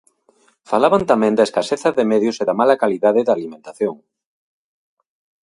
[0.71, 3.95] Falaban tamén da escaseza de medios e da mala calidade da alimentación.